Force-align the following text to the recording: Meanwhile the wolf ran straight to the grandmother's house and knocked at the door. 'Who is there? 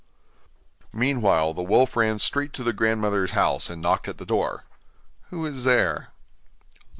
Meanwhile 0.91 1.53
the 1.53 1.61
wolf 1.61 1.95
ran 1.95 2.17
straight 2.17 2.53
to 2.53 2.63
the 2.63 2.73
grandmother's 2.73 3.33
house 3.37 3.69
and 3.69 3.83
knocked 3.83 4.07
at 4.07 4.17
the 4.17 4.25
door. 4.25 4.63
'Who 5.29 5.45
is 5.45 5.63
there? 5.63 6.07